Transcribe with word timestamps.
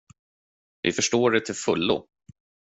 Vi 0.81 0.91
förstår 0.91 1.35
er 1.35 1.39
till 1.39 1.55
fullo. 1.55 2.07